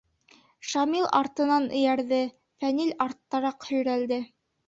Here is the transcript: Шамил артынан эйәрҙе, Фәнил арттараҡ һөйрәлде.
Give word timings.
Шамил 0.69 1.09
артынан 1.17 1.67
эйәрҙе, 1.81 2.21
Фәнил 2.63 2.93
арттараҡ 3.07 3.71
һөйрәлде. 3.71 4.19